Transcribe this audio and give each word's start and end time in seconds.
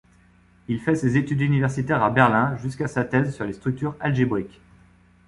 Il 0.67 0.79
fait 0.81 0.95
ses 0.95 1.15
études 1.15 1.41
universitaires 1.41 2.01
à 2.01 2.09
Berlin 2.09 2.57
jusqu'à 2.57 2.87
sa 2.87 3.03
thèse 3.03 3.35
sur 3.35 3.45
les 3.45 3.53
structures 3.53 3.95
algébriques. 3.99 4.59